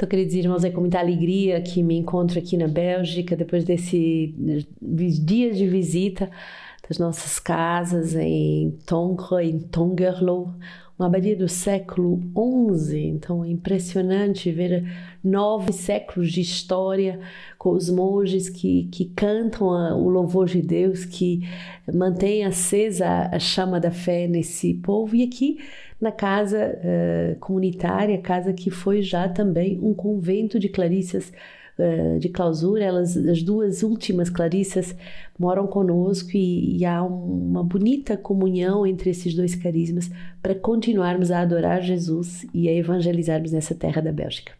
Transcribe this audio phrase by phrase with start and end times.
[0.00, 4.32] Então, queridos irmãos, é com muita alegria que me encontro aqui na Bélgica, depois desses
[4.80, 6.30] dias de visita
[6.88, 10.54] das nossas casas em Tongres, em Tongerlo,
[10.98, 12.18] uma abadia do século
[12.78, 13.08] XI.
[13.08, 14.90] Então é impressionante ver
[15.22, 17.20] nove séculos de história
[17.58, 21.46] com os monges que, que cantam a, o louvor de Deus, que
[21.92, 25.14] mantém acesa a chama da fé nesse povo.
[25.14, 25.58] E aqui
[26.00, 31.30] na casa uh, comunitária, casa que foi já também um convento de clarissas
[31.78, 34.96] uh, de clausura, elas, as duas últimas clarissas
[35.38, 40.10] moram conosco e, e há uma bonita comunhão entre esses dois carismas
[40.42, 44.52] para continuarmos a adorar Jesus e a evangelizarmos nessa terra da Bélgica.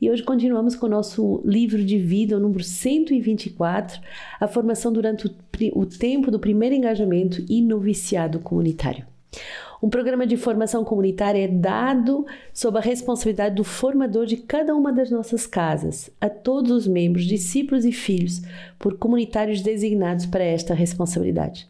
[0.00, 4.00] E hoje continuamos com o nosso livro de vida, o número 124,
[4.38, 5.34] a formação durante o,
[5.74, 9.04] o tempo do primeiro engajamento e noviciado comunitário.
[9.80, 14.92] Um programa de formação comunitária é dado sob a responsabilidade do formador de cada uma
[14.92, 18.42] das nossas casas, a todos os membros, discípulos e filhos,
[18.76, 21.68] por comunitários designados para esta responsabilidade.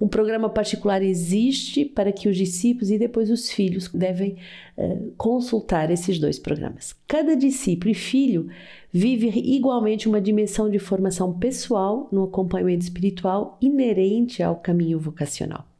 [0.00, 4.36] Um programa particular existe para que os discípulos e depois os filhos devem
[4.76, 6.96] uh, consultar esses dois programas.
[7.06, 8.48] Cada discípulo e filho
[8.90, 15.73] vive igualmente uma dimensão de formação pessoal no acompanhamento espiritual inerente ao caminho vocacional.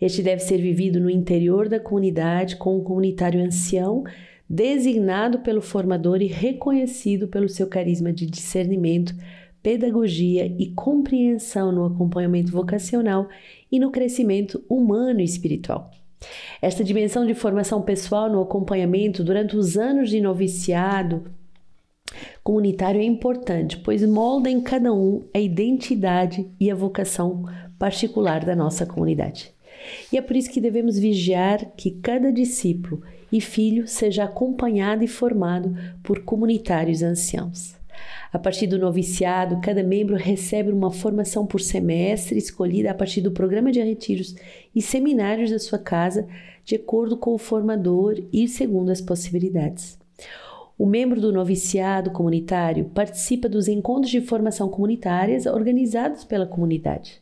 [0.00, 4.04] Este deve ser vivido no interior da comunidade com um comunitário ancião,
[4.48, 9.14] designado pelo formador e reconhecido pelo seu carisma de discernimento,
[9.62, 13.28] pedagogia e compreensão no acompanhamento vocacional
[13.70, 15.90] e no crescimento humano e espiritual.
[16.60, 21.24] Esta dimensão de formação pessoal no acompanhamento durante os anos de noviciado
[22.42, 27.44] comunitário é importante, pois molda em cada um a identidade e a vocação
[27.78, 29.52] particular da nossa comunidade.
[30.12, 35.08] E é por isso que devemos vigiar que cada discípulo e filho seja acompanhado e
[35.08, 37.76] formado por comunitários anciãos.
[38.32, 43.32] A partir do noviciado, cada membro recebe uma formação por semestre escolhida a partir do
[43.32, 44.36] programa de retiros
[44.74, 46.26] e seminários da sua casa,
[46.64, 49.98] de acordo com o formador e segundo as possibilidades.
[50.78, 57.20] O membro do noviciado comunitário participa dos encontros de formação comunitárias organizados pela comunidade.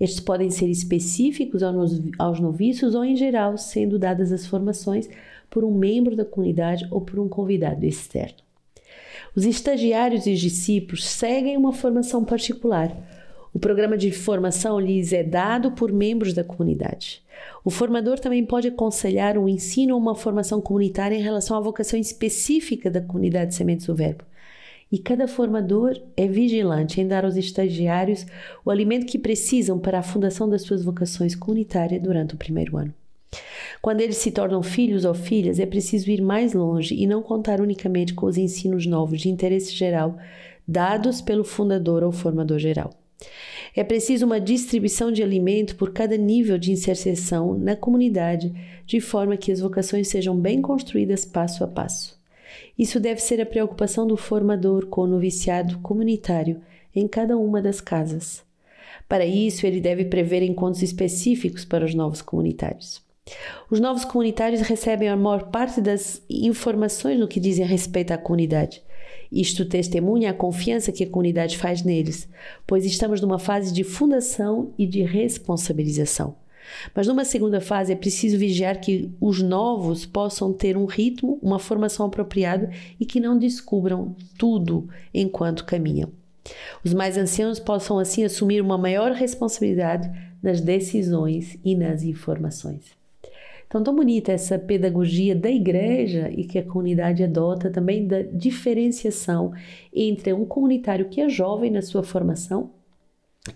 [0.00, 5.08] Estes podem ser específicos aos noviços ou, em geral, sendo dadas as formações
[5.50, 8.38] por um membro da comunidade ou por um convidado externo.
[9.34, 12.94] Os estagiários e os discípulos seguem uma formação particular.
[13.52, 17.22] O programa de formação lhes é dado por membros da comunidade.
[17.64, 21.98] O formador também pode aconselhar um ensino ou uma formação comunitária em relação à vocação
[21.98, 24.24] específica da comunidade de Sementes do Verbo
[24.90, 28.26] e cada formador é vigilante em dar aos estagiários
[28.64, 32.94] o alimento que precisam para a fundação das suas vocações comunitárias durante o primeiro ano.
[33.82, 37.60] Quando eles se tornam filhos ou filhas, é preciso ir mais longe e não contar
[37.60, 40.16] unicamente com os ensinos novos de interesse geral
[40.66, 42.90] dados pelo fundador ou formador geral.
[43.74, 48.52] É preciso uma distribuição de alimento por cada nível de inserção na comunidade,
[48.86, 52.17] de forma que as vocações sejam bem construídas passo a passo.
[52.78, 56.60] Isso deve ser a preocupação do formador com o noviciado comunitário
[56.94, 58.42] em cada uma das casas.
[59.08, 63.02] Para isso, ele deve prever encontros específicos para os novos comunitários.
[63.70, 68.82] Os novos comunitários recebem a maior parte das informações no que dizem respeito à comunidade.
[69.30, 72.28] Isto testemunha a confiança que a comunidade faz neles,
[72.66, 76.36] pois estamos numa fase de fundação e de responsabilização.
[76.94, 81.58] Mas numa segunda fase é preciso vigiar que os novos possam ter um ritmo, uma
[81.58, 86.10] formação apropriada e que não descubram tudo enquanto caminham.
[86.84, 90.10] Os mais anciãos possam assim assumir uma maior responsabilidade
[90.42, 92.96] nas decisões e nas informações.
[93.66, 99.52] Então, tão bonita essa pedagogia da igreja e que a comunidade adota também da diferenciação
[99.92, 102.70] entre um comunitário que é jovem na sua formação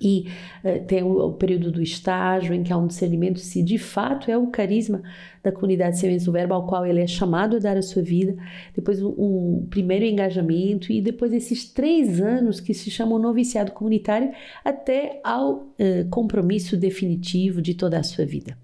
[0.00, 0.28] e
[0.64, 4.36] uh, tem o, período do estágio, em que há um discernimento se de fato é
[4.36, 5.02] o carisma
[5.42, 8.36] da comunidade Sementes do Verbo ao qual ele é chamado a dar a sua vida,
[8.74, 14.30] depois o, primeiro engajamento e depois esses três anos que se chamam noviciado comunitário
[14.64, 18.56] até ao uh, compromisso definitivo de toda a sua vida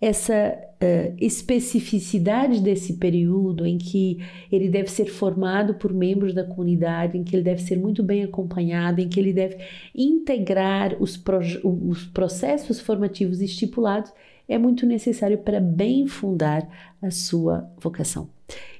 [0.00, 4.18] essa uh, especificidade desse período em que
[4.52, 8.22] ele deve ser formado por membros da comunidade, em que ele deve ser muito bem
[8.22, 9.56] acompanhado, em que ele deve
[9.94, 11.22] integrar os,
[11.64, 14.12] os processos formativos estipulados,
[14.48, 16.68] é muito necessário para bem fundar
[17.02, 18.28] a sua vocação.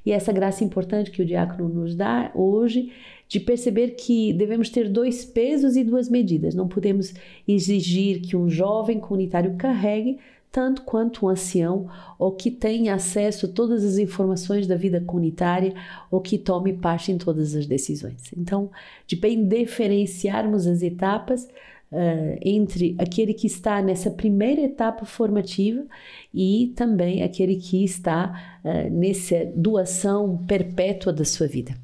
[0.05, 2.93] E essa graça importante que o diácono nos dá hoje
[3.29, 6.55] de perceber que devemos ter dois pesos e duas medidas.
[6.55, 7.13] Não podemos
[7.49, 10.19] exigir que um jovem comunitário carregue
[10.57, 11.87] tanto quanto um ancião
[12.19, 15.75] ou que tenha acesso a todas as informações da vida comunitária
[16.11, 18.33] ou que tome parte em todas as decisões.
[18.35, 18.71] Então,
[19.07, 21.45] de bem diferenciarmos as etapas,
[21.93, 25.85] uh, entre aquele que está nessa primeira etapa formativa
[26.33, 31.77] e também aquele que está uh, nessa doação perpétua da sua vida.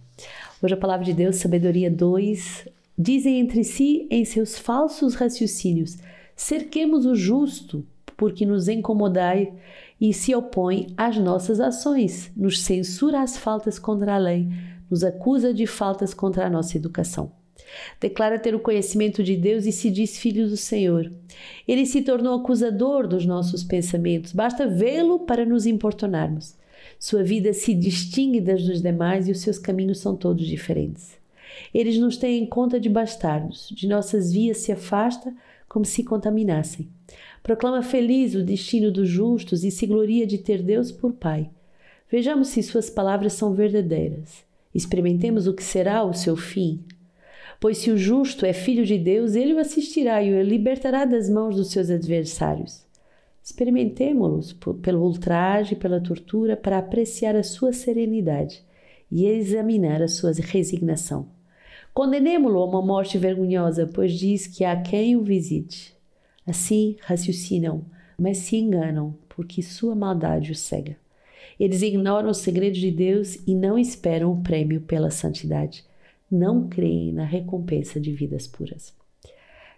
[0.62, 5.98] Hoje a palavra de Deus, Sabedoria 2, dizem entre si em seus falsos raciocínios:
[6.34, 7.84] cerquemos o justo,
[8.22, 9.52] porque nos incomodai
[10.00, 14.46] e se opõe às nossas ações, nos censura as faltas contra a lei,
[14.88, 17.32] nos acusa de faltas contra a nossa educação.
[18.00, 21.12] Declara ter o conhecimento de Deus e se diz filho do Senhor.
[21.66, 26.54] Ele se tornou acusador dos nossos pensamentos, basta vê-lo para nos importunarmos.
[27.00, 31.19] Sua vida se distingue das dos demais e os seus caminhos são todos diferentes.
[31.74, 35.34] Eles nos têm em conta de bastardos, de nossas vias se afasta
[35.72, 36.86] como se contaminassem.
[37.42, 41.48] Proclama feliz o destino dos justos e se gloria de ter Deus por Pai.
[42.10, 44.44] Vejamos se suas palavras são verdadeiras.
[44.74, 46.84] Experimentemos o que será o seu fim.
[47.58, 51.30] Pois se o justo é filho de Deus, ele o assistirá e o libertará das
[51.30, 52.84] mãos dos seus adversários.
[53.42, 58.62] Experimentemo-los pelo ultraje e pela tortura para apreciar a sua serenidade
[59.10, 61.28] e examinar a sua resignação.
[61.94, 65.94] Condenemo-lo a uma morte vergonhosa, pois diz que há quem o visite.
[66.46, 67.84] Assim raciocinam,
[68.18, 70.96] mas se enganam, porque sua maldade o cega.
[71.60, 75.84] Eles ignoram os segredos de Deus e não esperam o prêmio pela santidade
[76.32, 78.94] não creem na recompensa de vidas puras.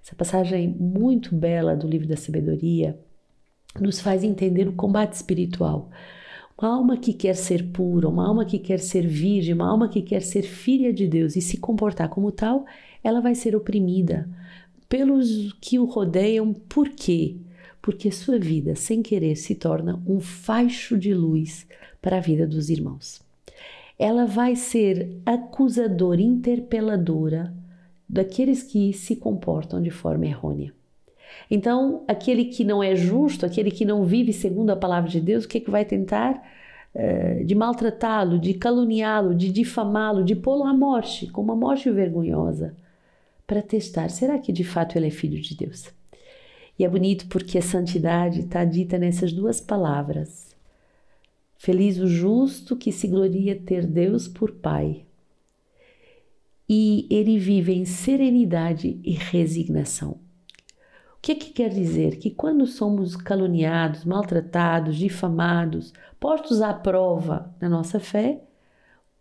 [0.02, 2.96] Essa passagem muito bela do livro da sabedoria
[3.80, 5.90] nos faz entender o combate espiritual.
[6.56, 10.00] Uma alma que quer ser pura, uma alma que quer ser virgem, uma alma que
[10.02, 12.64] quer ser filha de Deus e se comportar como tal,
[13.02, 14.28] ela vai ser oprimida
[14.88, 16.52] pelos que o rodeiam.
[16.52, 17.36] Por quê?
[17.82, 21.66] Porque sua vida, sem querer, se torna um faixo de luz
[22.00, 23.24] para a vida dos irmãos
[23.98, 27.54] ela vai ser acusadora, interpeladora
[28.08, 30.72] daqueles que se comportam de forma errônea.
[31.50, 35.44] Então, aquele que não é justo, aquele que não vive segundo a palavra de Deus,
[35.44, 36.42] o que, é que vai tentar?
[36.94, 42.76] Uh, de maltratá-lo, de caluniá-lo, de difamá-lo, de pô-lo à morte, com uma morte vergonhosa,
[43.46, 45.92] para testar: será que de fato ele é filho de Deus?
[46.78, 50.54] E é bonito porque a santidade está dita nessas duas palavras:
[51.56, 55.04] Feliz o justo que se gloria ter Deus por Pai.
[56.68, 60.18] E ele vive em serenidade e resignação.
[61.24, 62.18] O que, que quer dizer?
[62.18, 65.90] Que quando somos caluniados, maltratados, difamados,
[66.20, 68.42] postos à prova na nossa fé,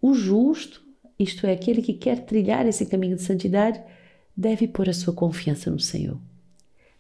[0.02, 0.86] o justo,
[1.18, 3.82] isto é, aquele que quer trilhar esse caminho de santidade,
[4.36, 6.20] deve pôr a sua confiança no Senhor.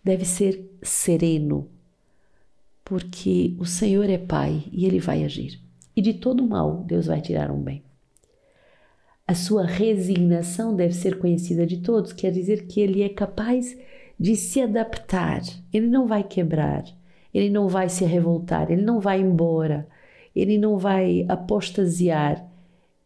[0.01, 1.67] Deve ser sereno,
[2.85, 5.59] porque o Senhor é Pai e Ele vai agir.
[5.93, 7.83] E de todo mal, Deus vai tirar um bem.
[9.27, 14.02] A sua resignação deve ser conhecida de todos, quer dizer que Ele é capaz de
[14.37, 15.41] se adaptar,
[15.73, 16.85] Ele não vai quebrar,
[17.33, 19.85] Ele não vai se revoltar, Ele não vai embora,
[20.33, 22.49] Ele não vai apostasiar,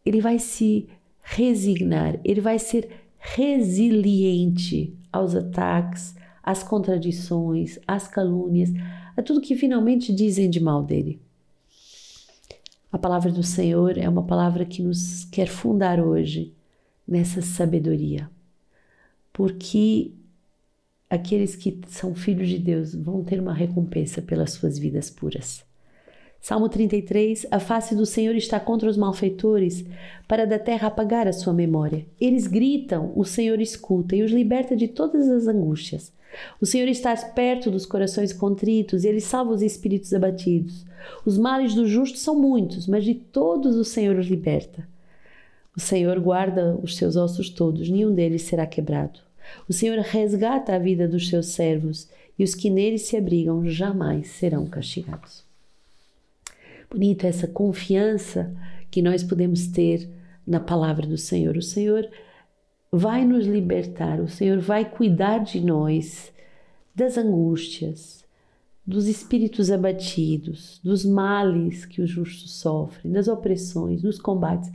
[0.06, 0.88] Ele vai se
[1.20, 2.88] resignar, Ele vai ser
[3.18, 8.70] resiliente aos ataques, às contradições, às calúnias,
[9.16, 11.20] a tudo que finalmente dizem de mal dele.
[12.90, 16.54] A palavra do Senhor é uma palavra que nos quer fundar hoje
[17.06, 18.30] nessa sabedoria,
[19.32, 20.12] porque
[21.10, 25.64] aqueles que são filhos de Deus vão ter uma recompensa pelas suas vidas puras.
[26.40, 29.84] Salmo 33: A face do Senhor está contra os malfeitores,
[30.26, 32.06] para da terra apagar a sua memória.
[32.20, 36.12] Eles gritam, o Senhor escuta e os liberta de todas as angústias.
[36.60, 40.86] O Senhor está perto dos corações contritos e ele salva os espíritos abatidos.
[41.24, 44.86] Os males do justo são muitos, mas de todos o Senhor os liberta.
[45.76, 49.27] O Senhor guarda os seus ossos todos, nenhum deles será quebrado.
[49.68, 54.28] O Senhor resgata a vida dos seus servos e os que neles se abrigam jamais
[54.28, 55.44] serão castigados.
[56.90, 58.54] Bonita essa confiança
[58.90, 60.08] que nós podemos ter
[60.46, 61.56] na palavra do Senhor.
[61.56, 62.08] O Senhor
[62.90, 66.32] vai nos libertar, o Senhor vai cuidar de nós,
[66.94, 68.24] das angústias,
[68.86, 74.72] dos espíritos abatidos, dos males que os justos sofrem, das opressões, dos combates.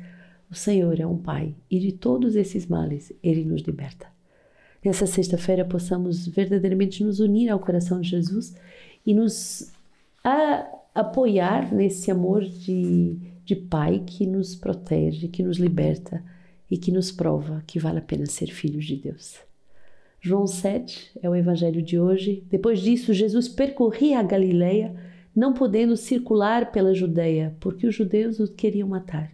[0.52, 4.06] O Senhor é um Pai e de todos esses males Ele nos liberta.
[4.84, 8.56] Nessa sexta-feira possamos verdadeiramente nos unir ao coração de Jesus
[9.06, 9.72] e nos
[10.24, 16.24] a, apoiar nesse amor de, de Pai que nos protege, que nos liberta
[16.70, 19.38] e que nos prova que vale a pena ser filhos de Deus.
[20.20, 22.44] João 7 é o evangelho de hoje.
[22.50, 24.96] Depois disso, Jesus percorria a Galileia,
[25.36, 29.32] não podendo circular pela Judeia, porque os judeus o queriam matar.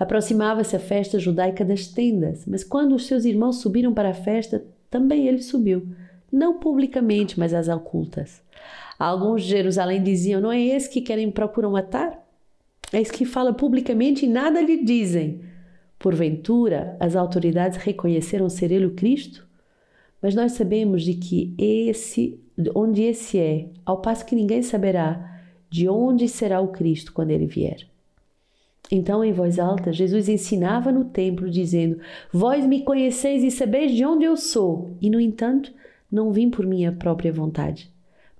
[0.00, 4.64] Aproximava-se a festa judaica das tendas, mas quando os seus irmãos subiram para a festa,
[4.88, 5.86] também ele subiu,
[6.32, 8.42] não publicamente, mas às ocultas.
[8.98, 12.18] Alguns de Jerusalém diziam: Não é esse que querem procuram matar?
[12.90, 15.42] É esse que fala publicamente e nada lhe dizem.
[15.98, 19.46] Porventura, as autoridades reconheceram ser ele o Cristo?
[20.22, 22.40] Mas nós sabemos de que esse,
[22.74, 27.46] onde esse é, ao passo que ninguém saberá de onde será o Cristo quando ele
[27.46, 27.89] vier.
[28.90, 32.00] Então, em voz alta, Jesus ensinava no templo, dizendo:
[32.32, 35.72] Vós me conheceis e sabeis de onde eu sou, e no entanto,
[36.10, 37.88] não vim por minha própria vontade,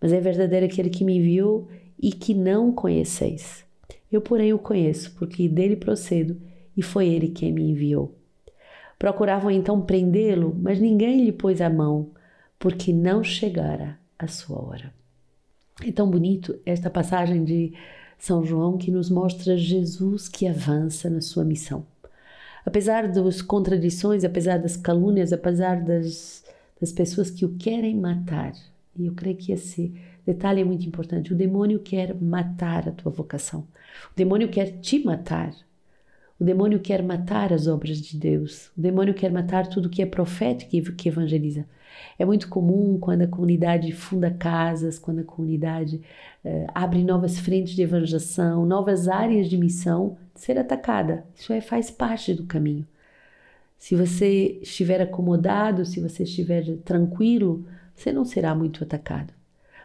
[0.01, 1.69] mas é verdadeiro aquele que me enviou
[2.03, 3.65] e que não conheceis.
[4.11, 6.37] Eu, porém, o conheço, porque dele procedo,
[6.77, 8.15] e foi ele quem me enviou.
[8.99, 12.11] Procuravam então prendê-lo, mas ninguém lhe pôs a mão,
[12.59, 14.93] porque não chegara a sua hora.
[15.87, 17.73] É tão bonito esta passagem de
[18.21, 21.87] São João que nos mostra Jesus que avança na sua missão.
[22.67, 26.45] Apesar das contradições, apesar das calúnias, apesar das,
[26.79, 28.53] das pessoas que o querem matar,
[28.95, 29.95] e eu creio que esse
[30.27, 33.61] detalhe é muito importante: o demônio quer matar a tua vocação,
[34.13, 35.55] o demônio quer te matar,
[36.41, 38.69] o demônio quer matar as obras de Deus.
[38.77, 41.67] O demônio quer matar tudo que é profético e que evangeliza.
[42.19, 46.01] É muito comum quando a comunidade funda casas, quando a comunidade
[46.43, 51.27] uh, abre novas frentes de evangelização, novas áreas de missão, ser atacada.
[51.35, 52.87] Isso é, faz parte do caminho.
[53.77, 59.40] Se você estiver acomodado, se você estiver tranquilo, você não será muito atacado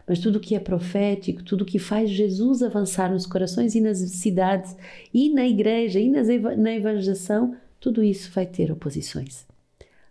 [0.07, 4.75] mas tudo que é profético, tudo que faz Jesus avançar nos corações e nas cidades,
[5.13, 9.45] e na igreja, e nas, na evangelização, tudo isso vai ter oposições.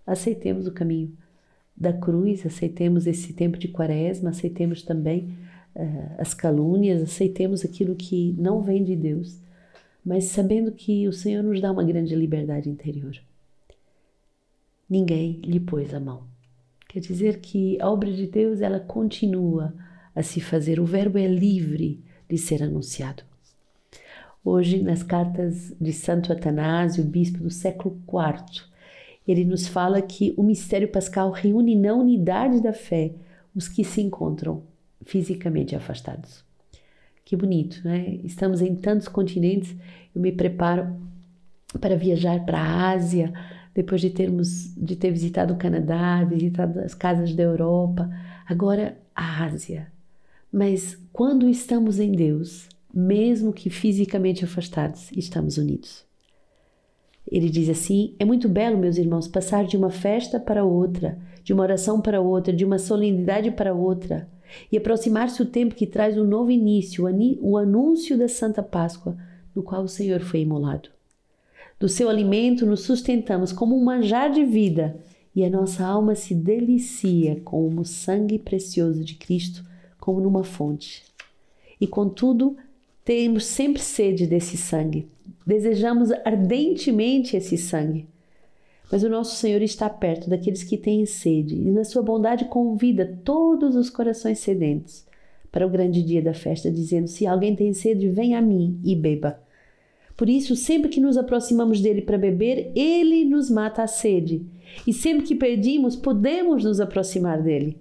[0.06, 1.16] Aceitemos o caminho
[1.76, 5.36] da cruz, aceitemos esse tempo de quaresma, aceitemos também
[5.74, 9.40] uh, as calúnias, aceitemos aquilo que não vem de Deus,
[10.04, 13.16] mas sabendo que o Senhor nos dá uma grande liberdade interior.
[14.88, 16.33] Ninguém lhe pôs a mão.
[16.94, 19.74] Quer dizer que a obra de Deus ela continua
[20.14, 20.78] a se fazer.
[20.78, 23.24] O verbo é livre de ser anunciado.
[24.44, 28.62] Hoje, nas cartas de Santo Atanásio, bispo do século IV,
[29.26, 33.10] ele nos fala que o mistério pascal reúne na unidade da fé
[33.56, 34.62] os que se encontram
[35.04, 36.44] fisicamente afastados.
[37.24, 38.20] Que bonito, né?
[38.22, 39.74] Estamos em tantos continentes.
[40.14, 40.94] Eu me preparo
[41.80, 43.32] para viajar para a Ásia,
[43.74, 48.08] depois de termos de ter visitado o Canadá, visitado as casas da Europa,
[48.46, 49.92] agora a Ásia.
[50.52, 56.04] Mas quando estamos em Deus, mesmo que fisicamente afastados, estamos unidos.
[57.30, 61.52] Ele diz assim: É muito belo, meus irmãos, passar de uma festa para outra, de
[61.52, 64.28] uma oração para outra, de uma solenidade para outra,
[64.70, 67.06] e aproximar-se o tempo que traz um novo início,
[67.40, 69.16] o anúncio da Santa Páscoa,
[69.54, 70.93] no qual o Senhor foi imolado.
[71.78, 74.96] Do seu alimento nos sustentamos como um manjar de vida
[75.34, 79.64] e a nossa alma se delicia com o sangue precioso de Cristo,
[79.98, 81.02] como numa fonte.
[81.80, 82.56] E contudo,
[83.04, 85.08] temos sempre sede desse sangue.
[85.46, 88.06] Desejamos ardentemente esse sangue.
[88.90, 93.18] Mas o nosso Senhor está perto daqueles que têm sede e, na sua bondade, convida
[93.24, 95.04] todos os corações sedentos
[95.50, 98.94] para o grande dia da festa, dizendo: Se alguém tem sede, venha a mim e
[98.94, 99.42] beba.
[100.16, 104.46] Por isso, sempre que nos aproximamos dele para beber, ele nos mata a sede.
[104.86, 107.78] E sempre que pedimos, podemos nos aproximar dele.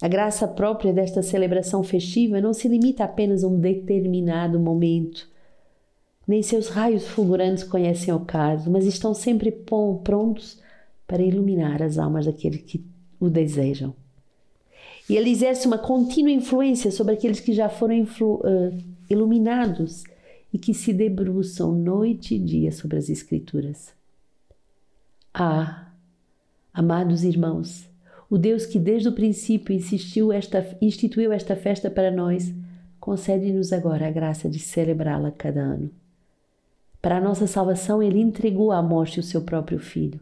[0.00, 5.28] A graça própria desta celebração festiva não se limita apenas a um determinado momento.
[6.26, 9.52] Nem seus raios fulgurantes conhecem o caso, mas estão sempre
[10.04, 10.60] prontos
[11.06, 12.84] para iluminar as almas daqueles que
[13.18, 13.94] o desejam.
[15.08, 20.04] E ele exerce uma contínua influência sobre aqueles que já foram uh, iluminados
[20.52, 23.94] e que se debruçam noite e dia sobre as Escrituras.
[25.32, 25.90] Ah,
[26.74, 27.88] amados irmãos,
[28.28, 32.52] o Deus que desde o princípio esta, instituiu esta festa para nós,
[33.00, 35.90] concede-nos agora a graça de celebrá-la cada ano.
[37.00, 40.20] Para a nossa salvação, Ele entregou à morte o seu próprio Filho.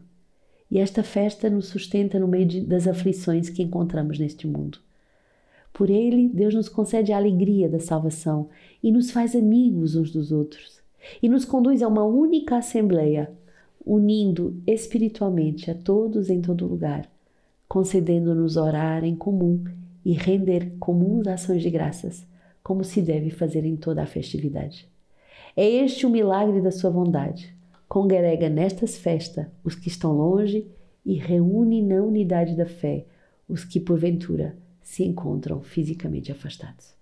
[0.69, 4.79] E esta festa nos sustenta no meio de, das aflições que encontramos neste mundo.
[5.73, 8.49] Por ele, Deus nos concede a alegria da salvação
[8.83, 10.81] e nos faz amigos uns dos outros.
[11.21, 13.31] E nos conduz a uma única assembleia,
[13.85, 17.09] unindo espiritualmente a todos em todo lugar,
[17.67, 19.63] concedendo-nos orar em comum
[20.05, 22.25] e render comuns ações de graças,
[22.61, 24.87] como se deve fazer em toda a festividade.
[25.55, 27.55] É este o milagre da sua bondade.
[27.87, 30.67] Congrega nestas festas os que estão longe
[31.05, 33.05] e reúne na unidade da fé
[33.49, 36.93] os que porventura se encontram fisicamente afastados.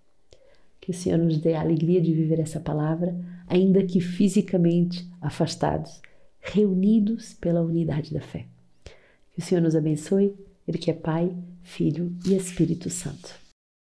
[0.79, 3.15] Que o Senhor nos dê a alegria de viver essa palavra,
[3.47, 6.01] ainda que fisicamente afastados,
[6.39, 8.45] reunidos pela unidade da fé.
[9.33, 10.35] Que o Senhor nos abençoe,
[10.67, 13.48] Ele que é Pai, Filho e Espírito Santo.